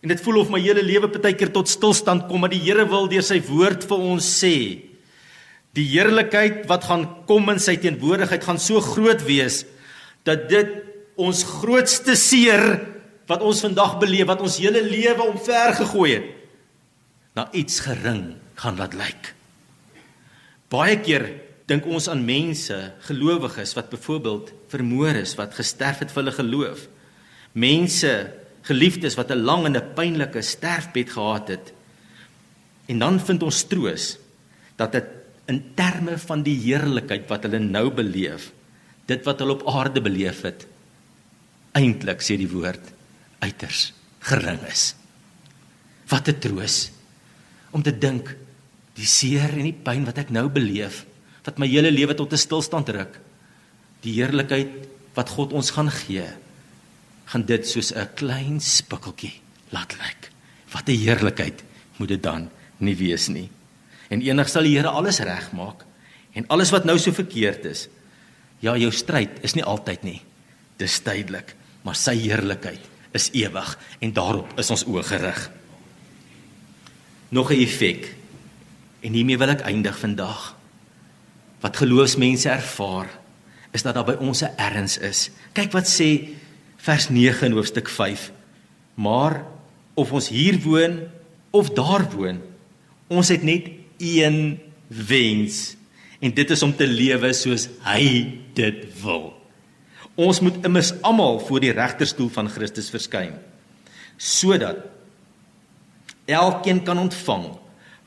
En 0.00 0.12
dit 0.12 0.22
voel 0.24 0.42
of 0.42 0.52
my 0.52 0.60
hele 0.60 0.82
lewe 0.84 1.10
partykeer 1.12 1.52
tot 1.54 1.70
stilstand 1.70 2.26
kom, 2.28 2.42
maar 2.42 2.52
die 2.52 2.62
Here 2.62 2.86
wil 2.88 3.08
deur 3.10 3.24
sy 3.24 3.38
woord 3.48 3.86
vir 3.88 4.06
ons 4.12 4.28
sê, 4.40 4.54
die 5.76 5.86
heerlikheid 5.92 6.64
wat 6.70 6.88
gaan 6.88 7.04
kom 7.28 7.52
in 7.52 7.60
sy 7.62 7.76
teenwoordigheid 7.78 8.42
gaan 8.42 8.58
so 8.58 8.82
groot 8.82 9.20
wees 9.22 9.62
dat 10.26 10.48
dit 10.50 10.72
ons 11.20 11.44
grootste 11.46 12.16
seer 12.18 12.64
wat 13.30 13.44
ons 13.46 13.62
vandag 13.62 14.00
beleef, 14.02 14.26
wat 14.26 14.42
ons 14.42 14.58
hele 14.58 14.82
lewe 14.82 15.28
omver 15.30 15.76
gegooi 15.78 16.08
het, 16.16 16.30
na 17.38 17.46
iets 17.54 17.78
gering 17.86 18.32
gaan 18.58 18.80
laat 18.80 18.96
lyk. 18.98 19.30
Baie 20.70 21.00
keer 21.02 21.26
dink 21.70 21.86
ons 21.86 22.08
aan 22.10 22.22
mense, 22.26 22.76
gelowiges 23.06 23.74
wat 23.78 23.90
byvoorbeeld 23.90 24.52
vermoor 24.70 25.18
is, 25.22 25.36
wat 25.38 25.54
gesterf 25.58 26.02
het 26.02 26.12
vir 26.14 26.22
hulle 26.22 26.34
geloof. 26.34 26.86
Mense 27.58 28.12
geliefdes 28.66 29.16
wat 29.18 29.30
'n 29.30 29.42
lang 29.42 29.66
en 29.66 29.76
'n 29.76 29.94
pynlike 29.94 30.42
sterfbed 30.42 31.10
gehad 31.10 31.48
het. 31.48 31.72
En 32.86 32.98
dan 32.98 33.20
vind 33.20 33.42
ons 33.42 33.62
troos 33.62 34.18
dat 34.76 34.92
dit 34.92 35.04
in 35.46 35.74
terme 35.74 36.18
van 36.18 36.42
die 36.42 36.58
heerlikheid 36.58 37.28
wat 37.28 37.42
hulle 37.42 37.58
nou 37.58 37.90
beleef, 37.90 38.52
dit 39.06 39.24
wat 39.24 39.38
hulle 39.38 39.52
op 39.58 39.66
aarde 39.68 40.00
beleef 40.00 40.42
het, 40.42 40.66
eintlik 41.72 42.22
sê 42.22 42.36
die 42.36 42.50
woord 42.50 42.92
uiters 43.38 43.92
gering 44.20 44.60
is. 44.70 44.94
Wat 46.08 46.28
'n 46.28 46.38
troos 46.38 46.90
om 47.70 47.82
te 47.82 47.98
dink 47.98 48.36
die 49.00 49.08
seer 49.08 49.54
en 49.56 49.64
die 49.64 49.76
pyn 49.76 50.04
wat 50.08 50.20
ek 50.20 50.32
nou 50.34 50.48
beleef, 50.52 51.04
wat 51.46 51.58
my 51.60 51.68
hele 51.70 51.90
lewe 51.90 52.14
tot 52.14 52.32
'n 52.32 52.40
stilstand 52.40 52.88
ruk, 52.88 53.16
die 54.04 54.12
heerlikheid 54.20 54.88
wat 55.16 55.28
God 55.28 55.52
ons 55.52 55.72
gaan 55.72 55.90
gee 55.90 56.28
gaan 57.30 57.46
dit 57.46 57.66
soos 57.66 57.92
'n 57.92 58.08
klein 58.14 58.60
spikkeltjie 58.60 59.40
laat 59.70 59.94
lyk. 59.98 60.30
Wat 60.72 60.88
'n 60.88 60.98
heerlikheid 60.98 61.62
moet 61.98 62.08
dit 62.08 62.22
dan 62.22 62.50
nie 62.78 62.96
wees 62.96 63.28
nie. 63.28 63.50
En 64.10 64.20
eendag 64.20 64.48
sal 64.48 64.62
die 64.62 64.76
Here 64.76 64.88
alles 64.88 65.20
regmaak 65.20 65.84
en 66.34 66.46
alles 66.48 66.70
wat 66.70 66.84
nou 66.84 66.98
so 66.98 67.12
verkeerd 67.12 67.64
is. 67.64 67.88
Ja, 68.60 68.76
jou 68.76 68.90
stryd 68.90 69.30
is 69.42 69.54
nie 69.54 69.64
altyd 69.64 70.02
nie. 70.02 70.22
Dis 70.76 71.00
tydelik, 71.00 71.54
maar 71.82 71.94
sy 71.94 72.14
heerlikheid 72.14 72.80
is 73.12 73.30
ewig 73.32 73.78
en 74.00 74.12
daarop 74.12 74.58
is 74.58 74.70
ons 74.70 74.84
oë 74.84 75.02
gerig. 75.02 75.50
Nog 77.30 77.50
'n 77.50 77.62
effek. 77.62 78.19
En 79.00 79.12
hiermee 79.16 79.38
wil 79.40 79.52
ek 79.52 79.64
eindig 79.68 79.96
vandag. 79.98 80.54
Wat 81.60 81.76
geloofsmense 81.76 82.48
ervaar 82.52 83.08
is 83.76 83.84
dat 83.86 83.94
daar 83.94 84.08
by 84.08 84.16
ons 84.20 84.42
'n 84.42 84.54
erns 84.56 84.98
is. 84.98 85.30
Kyk 85.52 85.72
wat 85.72 85.86
sê 85.86 86.28
vers 86.76 87.08
9 87.08 87.46
in 87.46 87.52
hoofstuk 87.52 87.88
5. 87.88 88.32
Maar 88.94 89.44
of 89.94 90.12
ons 90.12 90.28
hier 90.28 90.60
woon 90.60 91.00
of 91.50 91.70
daar 91.70 92.10
woon, 92.10 92.40
ons 93.08 93.28
het 93.28 93.42
net 93.42 93.70
een 93.98 94.58
wens 94.86 95.76
en 96.20 96.34
dit 96.34 96.50
is 96.50 96.62
om 96.62 96.72
te 96.76 96.86
lewe 96.86 97.32
soos 97.32 97.68
hy 97.84 98.38
dit 98.54 98.84
wil. 99.02 99.32
Ons 100.20 100.40
moet 100.40 100.64
immers 100.64 100.92
almal 101.06 101.40
voor 101.40 101.60
die 101.60 101.72
regterstoel 101.72 102.28
van 102.28 102.48
Christus 102.48 102.90
verskyn 102.90 103.34
sodat 104.20 104.76
elkeen 106.28 106.82
kan 106.84 106.98
ontvang 106.98 107.46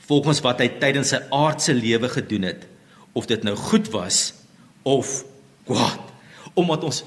volgens 0.08 0.42
wat 0.44 0.62
hy 0.64 0.70
tydens 0.82 1.14
sy 1.14 1.22
aardse 1.34 1.74
lewe 1.74 2.10
gedoen 2.12 2.48
het 2.50 2.68
of 3.14 3.28
dit 3.30 3.44
nou 3.46 3.56
goed 3.56 3.90
was 3.94 4.34
of 4.84 5.24
kwaad 5.68 6.12
omdat 6.60 6.84
ons 6.84 7.04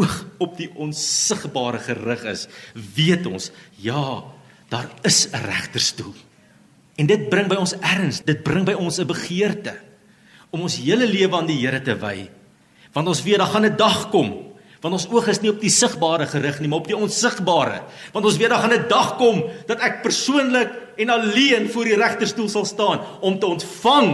oog 0.00 0.16
op 0.42 0.56
die 0.58 0.68
onsigbare 0.78 1.80
gerig 1.82 2.22
is, 2.30 2.46
weet 2.74 3.26
ons, 3.26 3.50
ja, 3.82 4.22
daar 4.68 4.88
is 5.02 5.28
'n 5.32 5.40
regterstoel. 5.44 6.14
En 6.96 7.06
dit 7.06 7.28
bring 7.28 7.48
by 7.48 7.56
ons 7.56 7.74
erns, 7.80 8.20
dit 8.20 8.42
bring 8.42 8.64
by 8.64 8.72
ons 8.72 8.98
'n 8.98 9.06
begeerte 9.06 9.74
om 10.50 10.60
ons 10.60 10.76
hele 10.76 11.06
lewe 11.06 11.36
aan 11.36 11.46
die 11.46 11.58
Here 11.58 11.82
te 11.82 11.94
wy. 11.94 12.28
Want 12.92 13.08
ons 13.08 13.22
weet 13.22 13.38
daar 13.38 13.46
gaan 13.46 13.64
'n 13.64 13.76
dag 13.76 14.10
kom 14.10 14.50
want 14.80 14.96
ons 14.96 15.08
oog 15.12 15.26
is 15.28 15.42
nie 15.42 15.50
op 15.52 15.60
die 15.60 15.72
sigbare 15.72 16.26
gerig 16.26 16.60
nie, 16.60 16.68
maar 16.68 16.80
op 16.80 16.88
die 16.88 16.96
onsigbare. 16.96 17.82
Want 18.14 18.24
ons 18.24 18.38
weet 18.40 18.48
daar 18.48 18.62
gaan 18.64 18.72
'n 18.72 18.88
dag 18.88 19.16
kom 19.16 19.44
dat 19.66 19.78
ek 19.80 20.02
persoonlik 20.02 20.89
en 21.00 21.12
alleen 21.14 21.68
voor 21.72 21.88
die 21.88 21.96
regterstoel 21.96 22.48
sal 22.52 22.66
staan 22.68 23.00
om 23.24 23.38
te 23.38 23.48
ontvang 23.48 24.10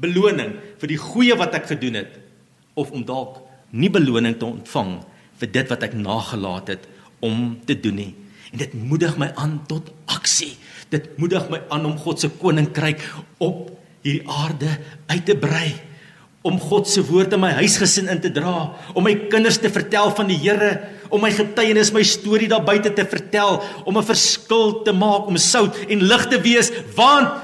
beloning 0.00 0.52
vir 0.80 0.92
die 0.92 1.00
goeie 1.00 1.36
wat 1.40 1.56
ek 1.56 1.70
gedoen 1.72 1.96
het 2.02 2.18
of 2.76 2.92
om 2.92 3.06
dalk 3.08 3.40
nie 3.72 3.90
beloning 3.92 4.36
te 4.36 4.48
ontvang 4.48 4.98
vir 5.40 5.52
dit 5.52 5.72
wat 5.72 5.86
ek 5.88 5.96
nagelaat 5.96 6.74
het 6.74 6.84
om 7.24 7.56
te 7.64 7.74
doen 7.80 7.96
nie. 7.96 8.12
En 8.52 8.60
dit 8.60 8.74
moedig 8.76 9.16
my 9.20 9.30
aan 9.40 9.58
tot 9.68 9.88
aksie. 10.12 10.52
Dit 10.92 11.16
moedig 11.18 11.48
my 11.50 11.62
aan 11.72 11.88
om 11.88 11.96
God 11.98 12.20
se 12.20 12.30
koninkryk 12.30 13.02
op 13.42 13.72
hierdie 14.04 14.28
aarde 14.28 14.76
uit 15.08 15.24
te 15.26 15.36
brei 15.40 15.72
om 16.46 16.58
God 16.62 16.88
se 16.88 17.02
woord 17.04 17.34
in 17.34 17.42
my 17.42 17.50
huisgesin 17.58 18.10
in 18.12 18.20
te 18.22 18.30
dra, 18.32 18.70
om 18.94 19.04
my 19.04 19.14
kinders 19.32 19.58
te 19.58 19.70
vertel 19.72 20.12
van 20.14 20.30
die 20.30 20.38
Here, 20.38 20.70
om 21.10 21.22
my 21.22 21.30
getuienis, 21.34 21.92
my 21.94 22.04
storie 22.06 22.48
daar 22.50 22.64
buite 22.66 22.92
te 22.94 23.04
vertel, 23.06 23.60
om 23.84 23.98
'n 23.98 24.06
verskil 24.06 24.82
te 24.82 24.92
maak, 24.92 25.26
om 25.26 25.36
sout 25.36 25.74
en 25.88 26.02
lig 26.02 26.26
te 26.28 26.40
wees, 26.40 26.70
want 26.94 27.42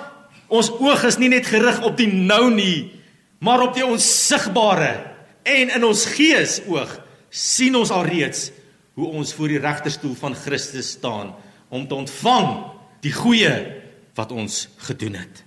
ons 0.49 0.71
oog 0.71 1.05
is 1.05 1.19
nie 1.19 1.29
net 1.29 1.47
gerig 1.47 1.83
op 1.83 1.97
die 1.97 2.11
nou 2.13 2.51
nie, 2.51 2.93
maar 3.41 3.63
op 3.63 3.75
die 3.75 3.87
onsigbare 3.87 5.13
en 5.43 5.71
in 5.71 5.85
ons 5.85 6.05
gees 6.07 6.61
oog 6.69 7.01
sien 7.31 7.75
ons 7.75 7.91
alreeds 7.91 8.51
hoe 8.95 9.09
ons 9.09 9.33
voor 9.35 9.49
die 9.49 9.63
regterstoel 9.63 10.15
van 10.15 10.35
Christus 10.35 10.91
staan 10.99 11.33
om 11.73 11.89
te 11.89 11.95
ontvang 11.95 12.65
die 13.03 13.13
goeie 13.13 13.55
wat 14.15 14.33
ons 14.33 14.69
gedoen 14.77 15.15
het. 15.15 15.43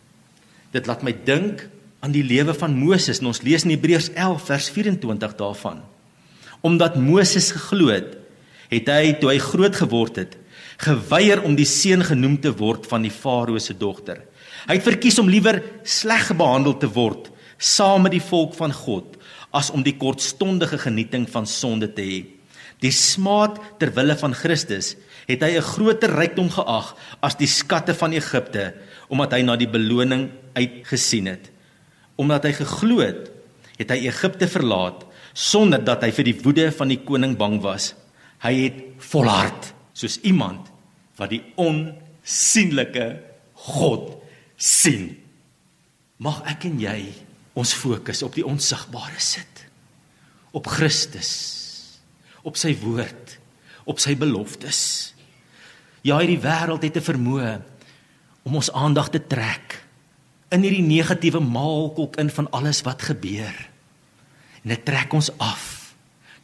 Dit 0.74 0.90
laat 0.90 1.06
my 1.06 1.14
dink 1.24 1.68
aan 2.06 2.14
die 2.14 2.26
lewe 2.26 2.54
van 2.54 2.76
Moses 2.78 3.18
en 3.22 3.32
ons 3.32 3.42
lees 3.42 3.64
in 3.66 3.74
Hebreërs 3.74 4.12
11 4.14 4.44
vers 4.46 4.70
24 4.76 5.32
daarvan. 5.40 5.82
Omdat 6.66 7.00
Moses 7.02 7.50
geglo 7.56 7.90
het, 7.90 8.12
het 8.70 8.90
hy 8.94 9.16
toe 9.18 9.32
hy 9.32 9.40
groot 9.42 9.78
geword 9.80 10.20
het, 10.22 10.36
geweier 10.86 11.42
om 11.48 11.56
die 11.58 11.68
seun 11.70 12.04
genoem 12.06 12.38
te 12.44 12.52
word 12.60 12.86
van 12.92 13.06
die 13.06 13.14
Farao 13.14 13.58
se 13.62 13.74
dogter. 13.78 14.22
Hy 14.68 14.78
het 14.78 14.86
verkies 14.86 15.18
om 15.22 15.32
liewer 15.32 15.64
sleg 15.82 16.30
behandel 16.38 16.78
te 16.78 16.90
word 16.94 17.32
saam 17.58 18.04
met 18.04 18.12
die 18.12 18.24
volk 18.24 18.54
van 18.58 18.74
God 18.76 19.16
as 19.56 19.72
om 19.72 19.82
die 19.86 19.96
kortstondige 19.96 20.78
genieting 20.82 21.24
van 21.32 21.48
sonde 21.48 21.88
te 21.96 22.04
hê. 22.04 22.20
Die 22.84 22.92
smaad 22.92 23.58
ter 23.80 23.94
wille 23.96 24.18
van 24.20 24.36
Christus 24.36 24.94
het 25.26 25.42
hy 25.42 25.56
'n 25.58 25.70
groter 25.74 26.12
rykdom 26.12 26.50
geag 26.52 26.94
as 27.24 27.40
die 27.40 27.48
skatte 27.48 27.96
van 27.96 28.14
Egipte 28.14 28.74
omdat 29.10 29.32
hy 29.32 29.42
na 29.42 29.56
die 29.56 29.72
beloning 29.72 30.30
uitgesien 30.54 31.28
het. 31.28 31.55
Omdat 32.22 32.48
hy 32.48 32.54
geglo 32.62 33.02
het, 33.04 33.32
het 33.76 33.92
hy 33.92 34.08
Egipte 34.08 34.48
verlaat 34.48 35.04
sonder 35.36 35.84
dat 35.84 36.04
hy 36.06 36.12
vir 36.16 36.30
die 36.30 36.38
woede 36.44 36.70
van 36.72 36.92
die 36.92 37.02
koning 37.04 37.36
bang 37.38 37.60
was. 37.64 37.94
Hy 38.44 38.54
het 38.68 38.80
volhard 39.12 39.74
soos 39.96 40.20
iemand 40.24 40.72
wat 41.20 41.34
die 41.34 41.42
onsigbare 41.60 43.20
God 43.68 44.14
sien. 44.56 45.16
Mag 46.18 46.42
ek 46.48 46.68
en 46.70 46.80
jy 46.80 47.00
ons 47.56 47.74
fokus 47.76 48.24
op 48.24 48.36
die 48.36 48.46
onsigbare 48.48 49.20
sit. 49.20 49.66
Op 50.56 50.68
Christus. 50.72 51.32
Op 52.44 52.56
sy 52.60 52.76
woord. 52.80 53.40
op 53.86 54.02
sy 54.02 54.16
beloftes. 54.18 55.14
Ja, 56.06 56.20
hierdie 56.20 56.42
wêreld 56.42 56.84
het 56.84 56.98
'n 56.98 57.10
vermoë 57.10 57.62
om 58.44 58.56
ons 58.56 58.72
aandag 58.72 59.10
te 59.10 59.22
trek 59.28 59.85
in 60.54 60.66
hierdie 60.66 60.86
negatiewe 60.86 61.42
maalkolk 61.42 62.18
in 62.22 62.30
van 62.30 62.50
alles 62.52 62.82
wat 62.86 63.02
gebeur. 63.02 63.56
En 64.64 64.74
dit 64.74 64.86
trek 64.86 65.14
ons 65.14 65.32
af. 65.38 65.94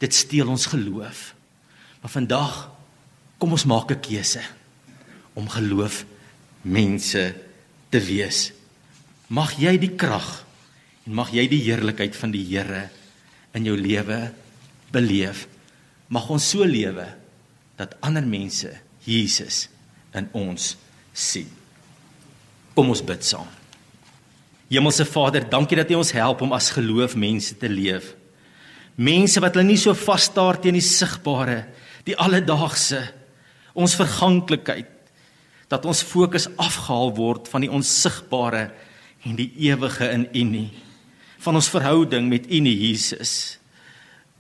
Dit 0.02 0.14
steel 0.14 0.50
ons 0.50 0.66
geloof. 0.66 1.34
Maar 2.02 2.12
vandag 2.12 2.72
kom 3.38 3.52
ons 3.52 3.66
maak 3.66 3.92
'n 3.92 4.00
keuse 4.00 4.42
om 5.34 5.50
geloof 5.50 6.06
mense 6.62 7.36
te 7.90 8.00
wees. 8.00 8.52
Mag 9.28 9.58
jy 9.60 9.78
die 9.78 9.96
krag 9.96 10.46
en 11.06 11.14
mag 11.14 11.32
jy 11.32 11.48
die 11.48 11.62
heerlikheid 11.62 12.16
van 12.16 12.32
die 12.32 12.46
Here 12.46 12.90
in 13.54 13.64
jou 13.64 13.78
lewe 13.78 14.34
beleef. 14.92 15.48
Mag 16.08 16.30
ons 16.30 16.50
so 16.50 16.66
lewe 16.66 17.08
dat 17.76 17.96
ander 18.02 18.26
mense 18.26 18.72
Jesus 19.04 19.70
in 20.14 20.28
ons 20.32 20.76
sien. 21.14 21.50
Kom 22.74 22.90
ons 22.90 23.04
bid 23.04 23.24
saam. 23.26 23.61
Hemelse 24.72 25.04
Vader, 25.06 25.44
dankie 25.52 25.76
dat 25.76 25.90
U 25.92 26.00
ons 26.00 26.14
help 26.16 26.42
om 26.46 26.54
as 26.56 26.72
geloof 26.72 27.18
mense 27.20 27.58
te 27.60 27.68
leef. 27.68 28.14
Mense 28.96 29.42
wat 29.44 29.58
hulle 29.58 29.68
nie 29.68 29.80
so 29.80 29.92
vas 29.98 30.30
staar 30.30 30.60
teen 30.64 30.78
die 30.78 30.86
sigbare, 30.86 31.66
die 32.08 32.16
alledaagse, 32.16 33.02
ons 33.76 33.98
verganklikheid, 34.00 34.88
dat 35.72 35.86
ons 35.88 36.04
fokus 36.08 36.48
afgehaal 36.60 37.12
word 37.16 37.52
van 37.52 37.66
die 37.66 37.72
onsigbare 37.72 38.70
en 39.28 39.36
die 39.40 39.50
ewige 39.68 40.08
in 40.12 40.26
U 40.32 40.44
nie, 40.48 40.70
van 41.44 41.60
ons 41.60 41.72
verhouding 41.72 42.32
met 42.32 42.48
U 42.48 42.64
nie 42.64 42.76
Jesus. 42.88 43.58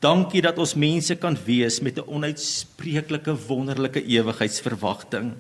Dankie 0.02 0.42
dat 0.44 0.58
ons 0.60 0.78
mense 0.80 1.16
kan 1.20 1.36
wees 1.46 1.82
met 1.84 2.00
'n 2.00 2.08
onuitspreeklike 2.08 3.36
wonderlike 3.48 4.02
ewigheidsverwagting 4.02 5.36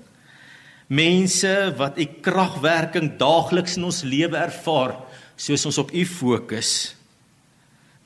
mense 0.92 1.52
wat 1.80 2.00
u 2.00 2.06
kragwerking 2.24 3.14
daagliks 3.20 3.78
in 3.80 3.88
ons 3.88 4.02
lewe 4.04 4.36
ervaar 4.36 4.98
soos 5.40 5.64
ons 5.70 5.80
op 5.82 5.94
u 5.96 6.04
fokus. 6.06 6.94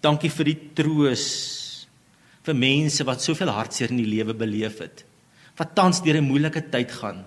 Dankie 0.06 0.30
vir 0.30 0.52
die 0.52 0.60
troos 0.78 1.26
vir 2.46 2.58
mense 2.62 3.06
wat 3.08 3.24
soveel 3.26 3.50
hartseer 3.50 3.90
in 3.90 4.04
die 4.04 4.12
lewe 4.12 4.36
beleef 4.38 4.78
het. 4.84 5.02
Wat 5.58 5.74
tans 5.74 6.04
deur 6.04 6.22
'n 6.22 6.30
moeilike 6.30 6.70
tyd 6.70 6.92
gaan. 6.92 7.26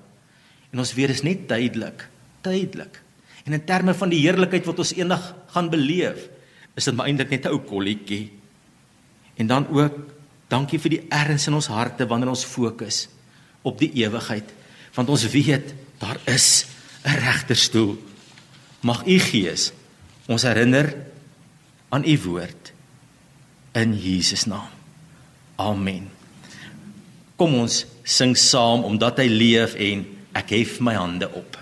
En 0.73 0.79
ons 0.79 0.95
weet 0.95 1.11
is 1.11 1.23
net 1.23 1.49
tydelik, 1.49 2.07
tydelik. 2.43 3.01
En 3.45 3.53
in 3.53 3.65
terme 3.65 3.95
van 3.95 4.09
die 4.09 4.21
heerlikheid 4.21 4.67
wat 4.67 4.79
ons 4.79 4.95
eendag 4.95 5.35
gaan 5.49 5.71
beleef, 5.71 6.29
is 6.77 6.85
dit 6.85 6.95
maar 6.95 7.07
eintlik 7.07 7.31
net 7.31 7.47
'n 7.47 7.49
ou 7.49 7.59
kolletjie. 7.59 8.31
En 9.37 9.47
dan 9.47 9.67
ook 9.69 10.15
dankie 10.49 10.79
vir 10.79 10.91
die 10.91 11.07
erns 11.09 11.47
in 11.47 11.55
ons 11.55 11.67
harte 11.67 12.07
wanneer 12.07 12.29
ons 12.29 12.45
fokus 12.45 13.09
op 13.63 13.79
die 13.79 13.91
ewigheid 14.05 14.58
want 14.99 15.13
ons 15.15 15.29
weet 15.31 15.75
daar 16.03 16.19
is 16.27 16.67
'n 17.07 17.15
regterstoel. 17.23 17.95
Mag 18.81 19.07
u 19.07 19.19
Gees 19.19 19.73
ons 20.27 20.43
herinner 20.43 20.97
aan 21.89 22.05
u 22.05 22.19
woord 22.19 22.73
in 23.73 23.95
Jesus 23.95 24.45
naam. 24.45 24.69
Amen. 25.57 26.11
Kom 27.37 27.55
ons 27.55 27.87
sing 28.03 28.37
saam 28.37 28.85
omdat 28.85 29.19
hy 29.19 29.27
leef 29.27 29.75
en 29.75 30.07
ek 30.33 30.51
hef 30.51 30.81
my 30.81 30.95
hande 30.95 31.31
op. 31.33 31.59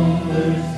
earth. 0.00 0.77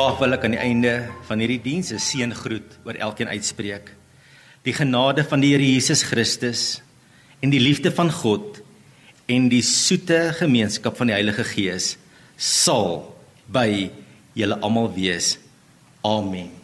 Graag 0.00 0.16
wil 0.16 0.32
ek 0.32 0.44
aan 0.46 0.54
die 0.54 0.62
einde 0.64 0.92
van 1.28 1.42
hierdie 1.42 1.60
diens 1.60 1.90
'n 1.92 2.00
seëngroet 2.00 2.78
oor 2.88 2.96
elkeen 2.96 3.28
uitspreek. 3.28 3.90
Die 4.64 4.72
genade 4.72 5.20
van 5.28 5.40
die 5.44 5.50
Here 5.52 5.66
Jesus 5.72 6.02
Christus 6.08 6.80
en 7.42 7.50
die 7.50 7.60
liefde 7.60 7.92
van 7.92 8.08
God 8.08 8.62
en 9.28 9.50
die 9.52 9.60
soete 9.60 10.32
gemeenskap 10.40 10.96
van 10.96 11.12
die 11.12 11.12
Heilige 11.12 11.44
Gees 11.44 11.98
sal 12.36 13.12
by 13.46 13.90
julle 14.32 14.56
almal 14.64 14.88
wees. 14.94 15.36
Amen. 16.00 16.59